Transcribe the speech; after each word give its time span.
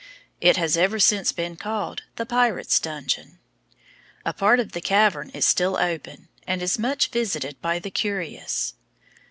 It 0.41 0.57
has 0.57 0.77
ever 0.77 0.97
since 0.99 1.31
been 1.31 1.55
called 1.57 2.01
the 2.15 2.25
Pirate's 2.25 2.79
Dungeon. 2.79 3.37
A 4.25 4.33
part 4.33 4.59
of 4.59 4.71
the 4.71 4.81
cavern 4.81 5.29
is 5.29 5.45
still 5.45 5.77
open, 5.77 6.27
and 6.47 6.63
is 6.63 6.79
much 6.79 7.09
visited 7.11 7.61
by 7.61 7.77
the 7.77 7.91
curious. 7.91 8.73